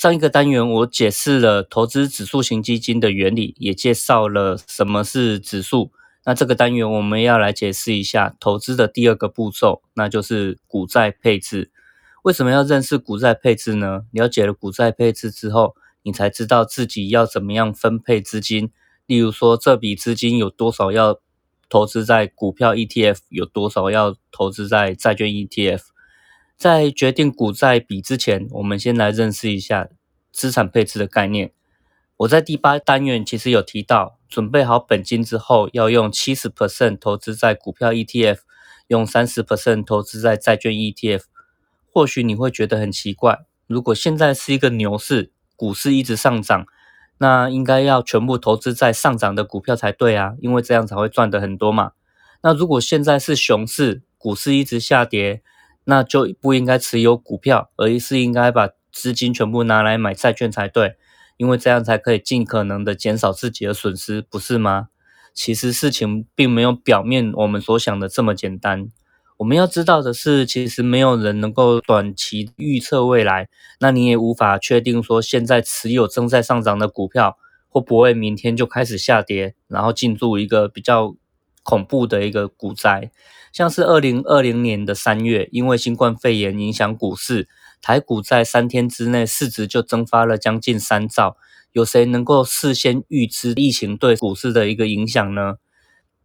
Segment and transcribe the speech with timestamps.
[0.00, 5.92] 上一个单元我解释了投资指数型基金的原理，也介绍了什么是指数。
[6.24, 11.70] 那这个单元我们要来解释一下投资的第二个步骤，那就是股债配置。
[12.22, 14.06] 为什么要认识股债配置呢？
[14.10, 18.70] 了解了股债配置之后，你才知道自己要怎么样分配资金。
[19.04, 21.20] 例如说，这笔资金有多少要
[21.68, 25.82] 投资在股票 ETF，有多少要投资在债券 ETF。
[26.60, 29.88] 在决定股债比之前，我们先来认识一下
[30.30, 31.52] 资产配置的概念。
[32.18, 38.40] 我在第八单元其实有提到，准备好本金之后，要用七十 percent 投资在股票 ETF，
[38.88, 41.22] 用三十 percent 投资在债券 ETF。
[41.90, 46.66] 或许你会觉得很奇怪，如果现在是一个牛市，股市一直上涨，
[47.16, 51.92] 那应该要全部投资在上涨的股票才对啊，因为这样才会赚得很多嘛。
[52.42, 55.42] 那如果现在是熊市，股市一直下跌，
[55.84, 60.94] 那就不应该持有股票，而是应该把资金全部拿来买债券才对，
[61.36, 64.88] 因为这样才可以尽可能的减少自己的损失，不是吗？
[65.32, 68.88] 其实事情并没有表面我们所想的这么简单。
[69.38, 81.14] 我们要知道的是，其实没有人能够短期预测未来，那你也无法确定说现在持有正在上涨的股票会不会明天就开始下跌，然后进入一个比较
[81.62, 83.10] 恐怖的一个股灾。
[83.52, 87.48] 像是二零二零年的三月，因为新冠肺炎影响股市，
[87.82, 91.36] 台股在三天之内市值就蒸发了将近三兆。
[91.72, 95.54] 有谁能够事先预知疫情对股市的一个影响呢？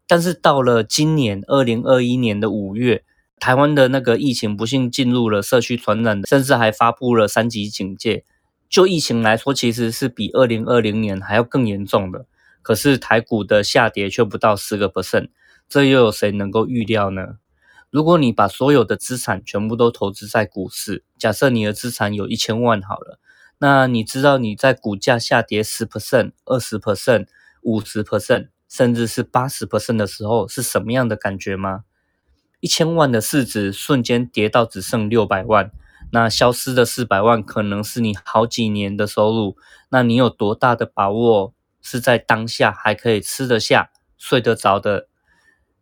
[0.08, 3.04] 但是到了今年二零二一年的五月，
[3.40, 8.24] 台湾的那个疫情不幸进入了社区传染，甚至还发布了三级警戒。
[8.70, 12.26] 就疫情来说，其实是比二零二零年还要更严重的。
[12.64, 15.30] 可是台股的下跌却不到十个百分。
[15.68, 17.38] 这又有谁能够预料呢？
[17.90, 23.20] 如果你把所有的资产全部都投资在股市，假设你的资产有一千万好了，
[23.60, 27.28] 那你知道你在股价下跌十 percent、二十 percent、
[27.62, 31.86] 五十 percent，甚至是八十 percent 的时候是什么样的感觉吗？
[32.60, 35.72] 一千万的市值瞬间跌到只剩六百万，
[36.12, 39.56] 那消失的四百万可能是你好几年的收入，
[39.90, 45.08] 那你有多大的把握是在当下还可以吃得下、睡得着的？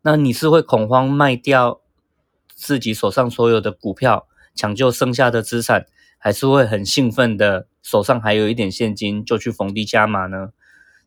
[0.06, 1.80] 那你是会恐慌卖掉
[2.54, 5.86] 自己手上所有的股票，抢救剩下的资产，
[6.18, 10.50] 还是会很兴奋的手上还有一点现金就去逢低加码呢？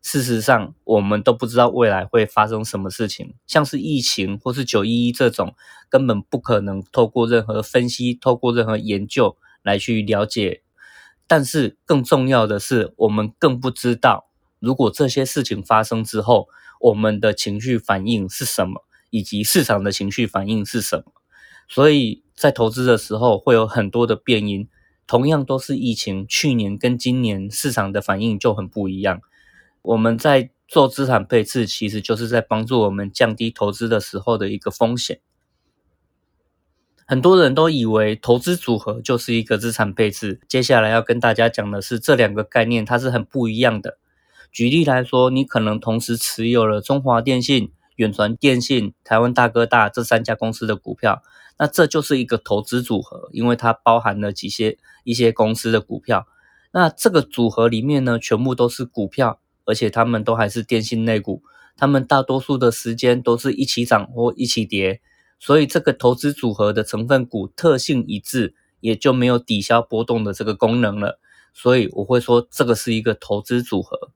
[0.01, 5.53] 事实上，我们都不知道未来会发生什么事情，像是疫情或是九一一这种，
[5.89, 10.63] 根本不可能透过任何分析、透过任何研究来去了解。
[11.27, 14.29] 但是更重要的是，我们更不知道，
[14.59, 16.47] 如果这些事情发生之后，
[16.79, 18.85] 我们的情绪反应是什么。
[19.09, 21.13] 以及市场的情绪反应是什么？
[21.67, 24.67] 所以在投资的时候会有很多的变因。
[25.05, 29.21] 同样都是疫情，去年跟今年市场的反应就很不一样。
[29.81, 35.21] 我们在做资产配置，其实就是在帮助我们降低投资的时候的一个风险。
[37.05, 40.41] 很多人都以为投资组合就是一个资产配置。
[40.49, 43.97] 接下来要跟大家讲的是这两个概念，它是很不一样的。
[44.51, 47.71] 举例来说，你可能同时持有了中华电信。
[47.97, 51.21] 远传电信、台湾大哥大这三家公司的股票，
[51.59, 56.25] 那这就是一个投资组合，因为它包含了几些一些公司的股票。
[56.71, 61.43] 那这个组合里面呢，全部都是股票，而且他们都还是电信类股，
[61.75, 65.01] 他们大多数的时间都是一起涨或一起跌，
[65.39, 71.19] 所以这个投资组合的成分股特性一致，也就没有抵消波动的这个功能了。
[71.53, 74.11] 所以我会说，这个是一个投资组合。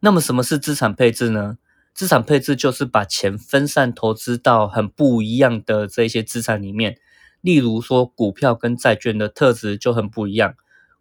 [0.00, 1.56] 那么什么是资产配置呢？
[1.98, 6.96] 资产配置就是把钱分散投资到很不一样的这些资产里面，
[7.40, 10.54] 例如说股票跟债券的特质就很不一样。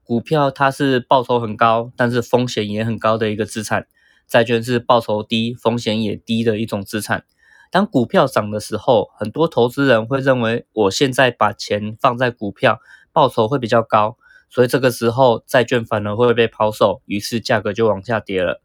[0.04, 3.84] 股票它是报酬很高，但是风险也很高的一个资产；
[4.28, 7.26] 债券是报酬低、风险也低的一种资产。
[7.70, 12.80] 当股票涨的时候，很多投资人会认为，我现在把钱放在股票，
[13.14, 14.18] 报酬会比较高，
[14.50, 18.64] 所以这个时候债券反而会被抛售，于是价格就往下跌了。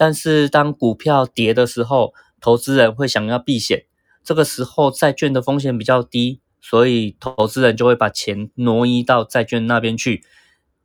[0.00, 3.84] 但是当股票跌的时候，投资人会想要避险，
[4.24, 10.24] 这个时候债券的风险比较低，所以投资人就会把钱挪移到债券那边去，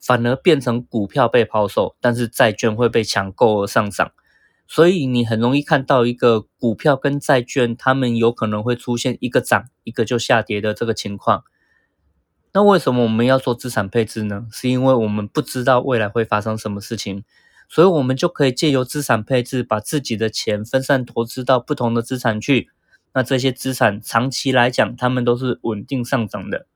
[0.02, 4.12] 反而变成股票被抛售，但是债券会被抢购而上涨。
[4.68, 11.46] 所以你很容易看到一个股票跟债券，它们有可能会出现一个涨，一个就下跌的这个情况。
[12.52, 14.48] 那为什么我们要做资产配置呢？
[14.52, 17.24] 是因为我们不知道未来会发生什么事情，
[17.76, 22.70] 所以我们就可以借由资产配置，把自己的钱分散投资到不同的资产去。
[23.14, 26.68] 那这些资产长期来讲，它们都是稳定上涨的，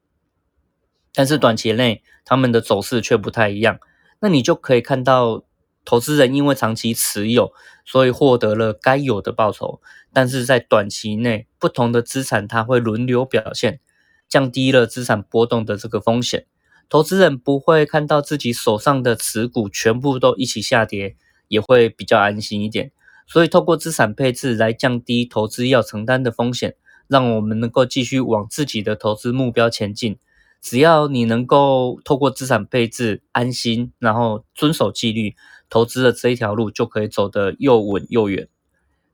[1.13, 3.79] 但是短期内它们的走势却不太一样。
[4.19, 5.45] 那你就可以看到。
[5.85, 7.51] 投资人因为长期持有，
[7.83, 9.81] 所以获得了该有的报酬，
[10.13, 13.79] 但是在短期内，不同的资产它会轮流表现，
[14.27, 16.45] 降低了资产波动的这个风险。
[16.89, 21.15] 投资人不会看到自己手上的持股全部都一起下跌，
[21.47, 22.91] 也会比较安心一点。
[23.27, 26.75] 所以，透过资产配置来降低投资要承担的风险，
[27.07, 30.17] 让我们能够继续往自己的投资目标前进。
[30.59, 35.35] 只要你能够透过资产配置安心，然后遵守纪律。
[35.69, 38.47] 投资的这一条路就可以走得又稳又远。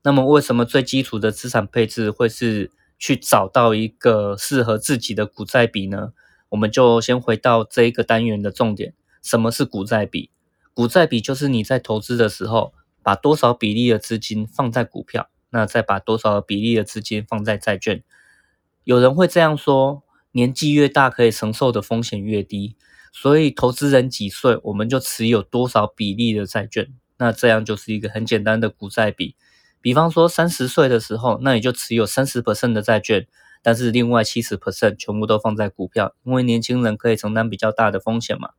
[0.02, 6.14] 那么，为什么最基础的资产配置会是去找到一个适合自己的股债比呢？
[6.50, 10.30] 我们就先回到这一个单元的重点：什么是股债比？
[10.74, 18.02] 股债比就是你在投资的时候，把多少比例的资金放在股票，那再把多少比例的资金放在债券。
[18.84, 20.02] 有人会这样说：
[20.32, 22.76] 年纪越大，可以承受的风险越低。
[23.12, 26.92] 所以，投资人几岁，我们就持有多少比例的债券。
[27.16, 29.34] 那这样就是一个很简单的股债比。
[29.80, 33.26] 比方说，三十岁的时候，那你就持有三十 percent 的债券，
[33.66, 38.50] 但是另外七十 percent 全部都放在股票，因为年轻人可以承担比较大的风险嘛。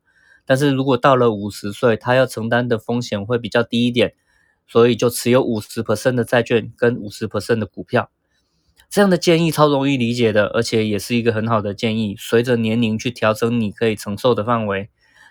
[0.44, 4.12] 但是如果到了五十岁，他要承担的风险会比较低一点，
[4.66, 8.10] 所以就持有五十 percent 的债券跟五十 percent 的股票。
[8.90, 12.14] 这样的建议超容易理解的，而且也是一个很好的建议。
[12.18, 14.90] 随着年龄去调整你可以承受的范围，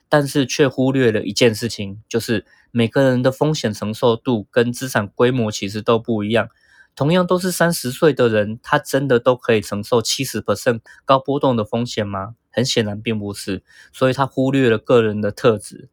[0.09, 6.49] 但是却忽略了一件事情，就是每个人的风险承受度跟资产规模其实都不一样。
[6.97, 12.35] 同样都是三十岁的人，他真的都可以承受七十 percent 高波动的风险吗？
[12.51, 13.63] 很显然并不是，
[13.93, 15.87] 所以他忽略了个人的特质。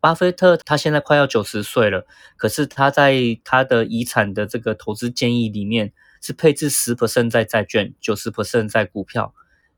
[0.00, 2.06] 巴菲特他现在快要九十岁了，
[2.36, 3.14] 可是他在
[3.44, 5.92] 他的遗产的这个投资建议里面。
[6.20, 9.32] 是配置十 percent 在债券，九十 percent 在股票，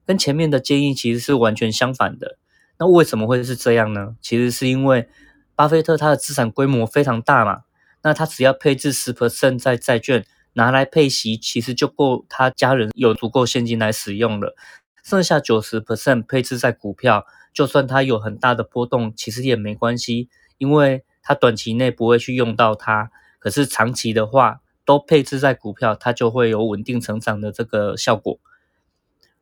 [0.07, 2.39] 跟前面的建议其实是完全相反的。
[2.79, 4.17] 那为什么会是这样呢？
[4.23, 5.07] 其实是因为
[5.55, 7.65] 巴菲特他的资产规模非常大嘛，
[8.03, 10.25] 那他只要配置十 percent 在债券，
[10.55, 14.55] 拿来配息，其实就够他家人有足够现金来使用了。
[15.03, 23.11] 剩下九十 percent 配置在股票，就算它有很大的波动，其实也没关系，因为他短期内不会去用到它。
[23.39, 28.39] 可是长期的话，都配置在股票，它就会有稳定成长的这个效果。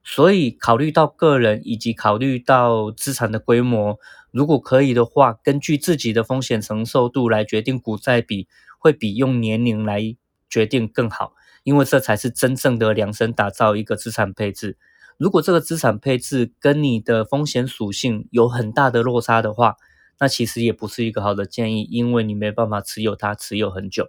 [0.04, 3.98] 所以，考虑到个人以及考虑到资产的规模，
[4.30, 8.46] 如果可以的话，根据自己的风险承受度来决定股债比，
[8.78, 10.16] 会比用年龄来
[10.48, 11.34] 决定更好。
[11.64, 14.78] 因为这才是真正的量身打造一个资产配置。
[15.18, 19.76] 如果这个资产配置跟你的风险属性有很大的落差的话，
[20.20, 24.08] 那其实也不是一个好的建议，因为你没办法持有它持有很久。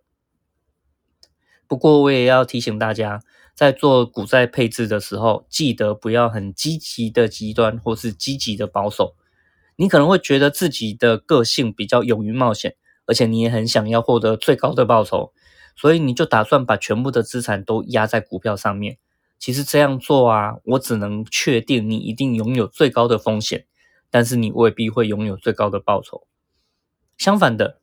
[1.67, 3.21] 不过我也要提醒大家，
[3.53, 9.15] 在做股债配置的时候，记得不要很积极的极端，或是积极的保守。
[9.75, 15.33] 你可能会觉得自己的个性比较勇于冒险，而且你也很想要获得最高的报酬，
[15.79, 18.97] 所以你就打算把全部的资产都压在股票上面。
[19.37, 23.65] 其实这样做啊，我只能确定你一定拥有最高的风险，
[24.11, 26.27] 但是你未必会拥有最高的报酬。
[27.17, 27.79] 相反的，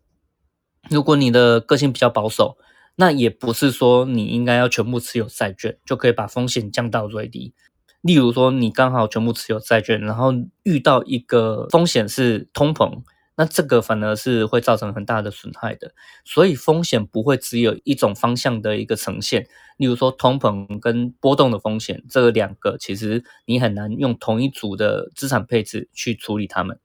[0.91, 2.59] 如果你的个性比较保守，
[2.97, 7.55] 那也不是说你应该要全部持有债券就可以把风险降到最低。
[8.03, 13.03] 例如说，你刚好全部持有债券，然后遇到一个风险是通膨，
[13.37, 15.95] 那这个反而是会造成很大的损害的。
[16.25, 19.47] 所以风险不会只有一种方向的一个呈现。
[19.77, 26.81] 例如说，通膨跟波动的风险，这两个其实你很难用同一组的资产配置去处理它们。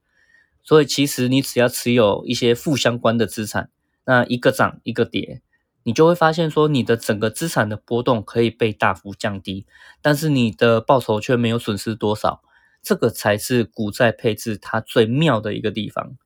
[0.62, 3.70] 所以其实你只要持有一些负相关的资产，
[4.04, 5.42] 那一个涨一个跌。
[5.84, 9.66] 你就会发现，说你的整个资产的波动可以被大幅降低，
[10.00, 12.42] 但是你的报酬却没有损失多少。
[12.82, 16.16] 这个才是股债配置它最妙的一个地方。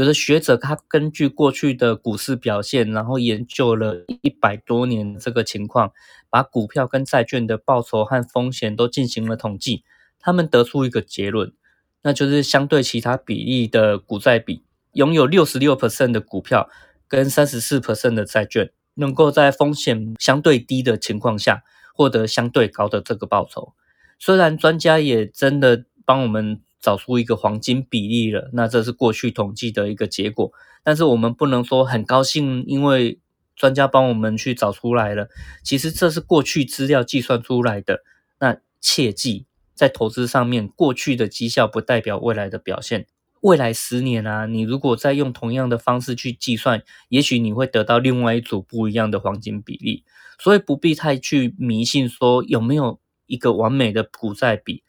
[0.00, 5.92] 有的学者他根据过去的股市表现，然后研究了一百多年这个情况，
[6.30, 9.84] 把股票跟债券的报酬和风险都进行了统计，
[10.18, 11.52] 他们得出一个结论，
[12.00, 14.62] 那就是相对其他比例的股债比，
[14.94, 16.70] 拥有六十六 percent 的股票
[17.06, 18.70] 跟三十四 percent 的债券。
[18.94, 21.62] 能够在风险相对低的情况下
[21.94, 23.72] 获得相对高的这个报酬，
[24.18, 28.50] 虽然专家也真的帮我们找出一个黄金比例了。
[28.52, 33.20] 那这是过去统计的一个结果，但是我们不能说很高兴，因为
[33.54, 35.28] 专家帮我们去找出来了。
[35.62, 38.02] 其实这是过去资料计算出来的。
[38.38, 43.06] 那切记，在投资上面，过去的绩效不代表未来的表现。
[43.42, 50.04] 未来十年啊，你如果再用同样的方式去计算，也许你会得到另外一组不一样的黄金比例。
[50.38, 54.82] 所以不必太去迷信说有没有一个完美的股债比。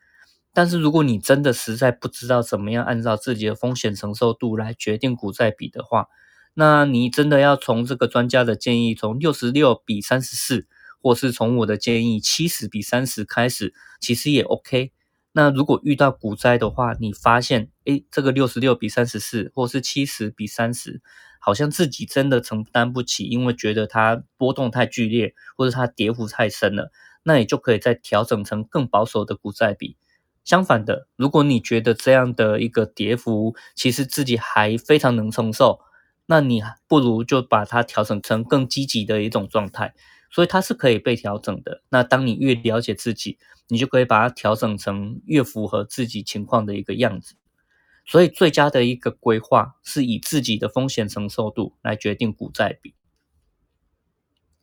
[0.53, 6.07] 但是如果你真的实在不知道怎么样按照自己的风险承受度来决定股债比的话，
[6.53, 10.67] 那你真的要从这个专家的建议，从六十六比三十四，
[11.01, 14.91] 或是从我的建议七十比三十开始，其实也 OK。
[15.31, 21.01] 那如果遇到股灾的话，你发现，诶，这个六十六比三十四，或是七十比三十，
[21.39, 26.91] 好像自己真的承担不起，因为觉得它波动太剧烈，或者它跌幅太深了，
[27.23, 29.95] 那你就可以再调整成更保守的股债比。
[30.43, 35.79] 相反的，如果你觉得这样的一个跌幅，其实自己还非常能承受，
[36.25, 39.93] 那你不如就把它调整成更积极的一种状态。
[40.33, 41.83] 所以它是可以被调整的。
[41.89, 47.35] 那当你越了解自己，你就可以把它调整成越符合自己情况的一个样子。
[48.05, 52.93] 所以最佳的一个规划是以自己的风险承受度来决定股债比。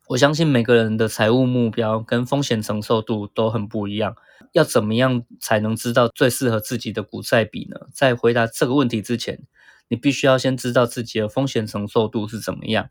[0.09, 4.17] 我相信每个人的财务目标跟风险承受度都很不一样。
[4.53, 7.77] 要怎么样才能知道最适合自己的股债比呢？
[7.93, 9.43] 在回答这个问题之前，
[9.89, 12.89] 你必须要先知道自己的风险承受度是怎么样。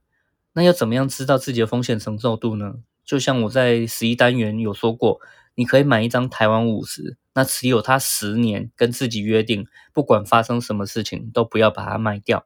[0.54, 2.76] 那要怎么样知道自己的风险承受度呢？
[3.04, 5.20] 就像我在十一单元有说过，
[5.56, 12.46] 你可以买一张台湾五十，那持有它十年，跟自己约定，不管发生什么事情都不要把它卖掉。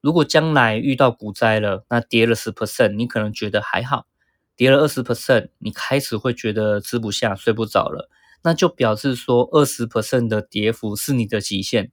[0.00, 4.06] 如果将来遇到股灾了，那跌了十 percent，你可能觉得还好；
[4.56, 8.08] 跌了二十 percent，你开始会觉得吃不下、睡不着了，
[8.44, 11.90] 那就表示说二十 percent 的跌幅是你的极限。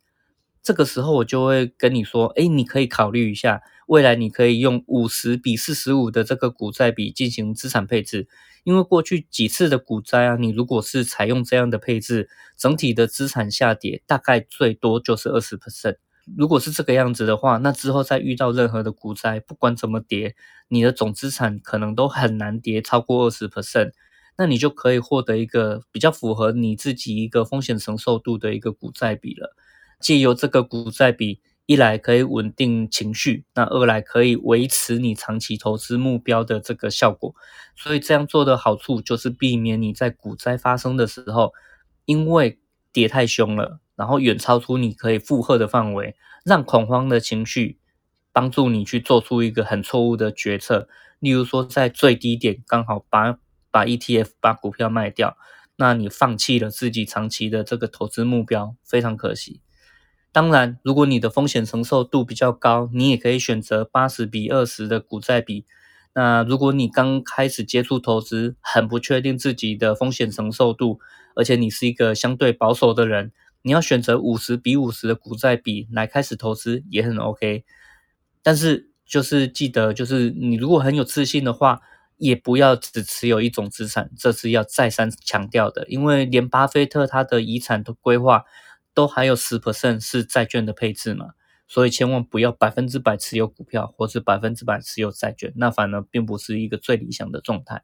[0.62, 8.27] 这个时候我就会跟你说，哎，你可以考虑一下，未来你可以用五十比四十五的这个股债比进行资产配置，
[8.63, 15.97] 因为过去几次的股灾啊，你如果是采用这样的配置，整体的资产下跌大概最多就是二十 percent。
[16.38, 20.36] 如果是这个样子的话，那之后再遇到任何的股灾，不管怎么跌，
[20.67, 23.91] 你的总资产可能都很难跌超过二十 percent，
[24.38, 29.55] 那你就可以获得一个比较符合你自己一个风险承受度的一个股债比了。
[30.00, 37.34] 借由这个股债比，一来可以稳定情绪，那二来可以维持你长期投资目标的这个效果。
[37.75, 41.53] 所以这样做的好处就是避免你在股灾发生的时候，
[42.05, 42.60] 因为
[42.91, 47.79] 跌太凶了，然后远超出你可以负荷的范围，让恐慌的情绪
[48.31, 50.87] 帮助你去做出一个很错误的决策。
[51.19, 53.37] 例如说，在最低点刚好把
[53.71, 55.37] 把 ETF 把股票卖掉，
[55.77, 59.61] 那你放弃了自己长期的这个投资目标，非常可惜。
[60.31, 65.65] 当然，如果你的风险承受度比较高，你也可以选择八十比二十的股债比。
[66.13, 70.99] 那如果你刚开始接触投资，很不确定自己的风险承受度，
[71.35, 73.31] 而且你是一个相对保守的人，
[73.65, 77.65] 你要选择五十比五十的股债比来开始投资也很 OK。
[78.41, 81.81] 但是就是记得，就是你如果很有自信的话，
[82.17, 88.45] 也不要只持有一种资产，这是要再三强调的，因为连巴菲特他的遗产的规划。
[88.95, 91.31] 都还有十 percent 是债券的配置嘛，
[91.67, 97.84] 所以千万不要百分之百持有股票，或是百分之百持有债券，那反而并不是一个最理想的状态。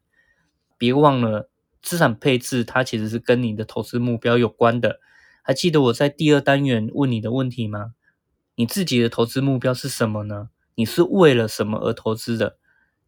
[0.78, 1.50] 别忘了，
[1.82, 5.02] 资产配置它其实是跟你的投资目标有关的。
[5.42, 7.94] 还记得我在第二单元问你的问题吗？
[8.56, 10.50] 你自己的投资目标是什么呢？
[10.76, 12.58] 你是为了什么而投资的？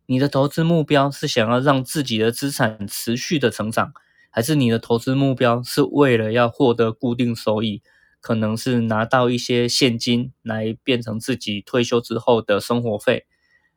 [0.07, 3.93] 你的投资目标是想要让自己的资产持续的成长，
[4.29, 7.81] 还是你的投资目标是为了要获得固定收益？
[8.19, 13.25] 可能是拿到一些现金来变成自己退休之后的生活费，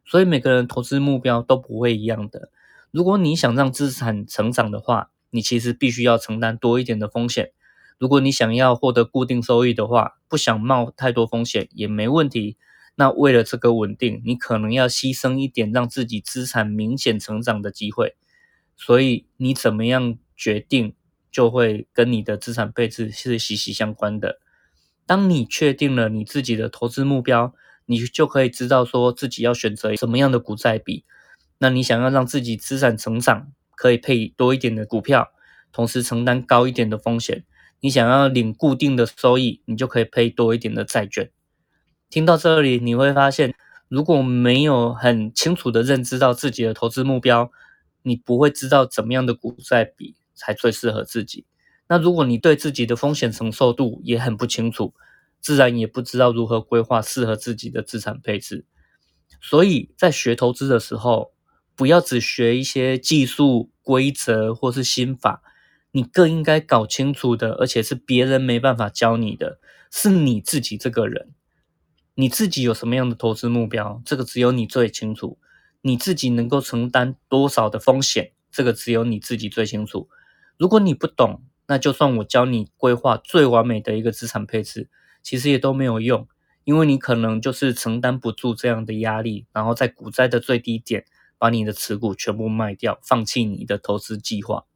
[0.05, 2.51] 所以每个人投资目标都不会一样的。
[2.93, 7.51] 如果你想让资产成长的话，你其实必须要承担多一点的风险。
[7.99, 12.57] 如果你想要获得固定收益的话，不想冒太多风险也没问题。
[12.97, 18.17] 那为了这个稳定，你可能要牺牲一点让自己资产明显成长的机会。
[18.77, 20.95] 所以你怎么样决定？
[21.29, 24.39] 就会跟你的资产配置是息息相关的。
[25.05, 27.53] 当你确定了你自己的投资目标，
[27.85, 31.05] 你就可以知道说自己要选择什么样的股债比。
[31.59, 35.31] 那你想要让自己资产成长，可以配多一点的股票，
[35.73, 37.45] 同时承担高一点的风险。
[37.81, 41.31] 你想要领固定的收益，你就可以配多一点的债券。
[42.11, 43.55] 听到这里，你会发现，
[43.89, 47.51] 如果没有很清楚的认知到自己的投资目标，
[48.03, 50.15] 你不会知道怎么样的股债比。
[50.39, 51.47] 才最适合自己。
[51.89, 54.93] 那如果你对自己的风险承受度也很不清楚，
[55.41, 58.67] 自然也不知道如何规划适合自己的资产配置。
[59.41, 61.33] 所以在学投资的时候，
[61.75, 65.41] 不要只学一些技术规则或是心法，
[65.97, 69.59] 你更应该搞清楚的，而且是别人没办法教你的，
[69.91, 71.31] 是你自己这个人。
[72.17, 74.03] 你自己有什么样的投资目标？
[74.05, 75.39] 这个只有你最清楚。
[75.81, 78.33] 你自己能够承担多少的风险？
[78.53, 80.11] 这个只有你自己最清楚。
[80.59, 84.91] 如果你不懂，那就算我教你规划最完美的一个资产配置，
[85.23, 86.29] 其实也都没有用，
[86.65, 91.07] 因为你可能就是承担不住这样的压力，然后在股灾的最低点
[91.39, 94.67] 把你的持股全部卖掉，放弃你的投资计划。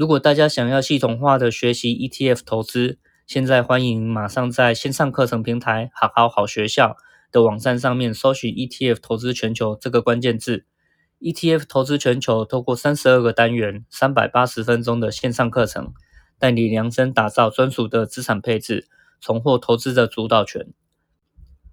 [0.00, 6.96] 如果大家想要系统化的学习 ETF 投资，现在欢迎马上在线上课程平台好好好学校
[7.30, 10.64] 的网站上面搜寻 ETF 投资全球这个关键字。
[11.20, 15.92] ETF 投资全球透过三十二个单元、三百八十分钟的线上课程，
[16.38, 18.88] 带你量身打造专属的资产配置，
[19.20, 20.68] 重获投资的主导权。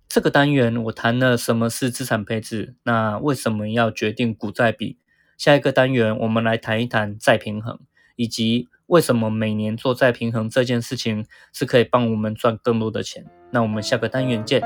[0.09, 4.99] 这个单元我谈了什么是资产配置，那为什么要决定股债比？
[5.37, 7.79] 下一个单元我们来谈一谈再平衡，
[8.17, 8.67] 以及。
[8.87, 13.25] 为什么每年做再平衡这件事情是可以帮我们赚更多的钱？
[13.51, 14.63] 那我们下个单元见。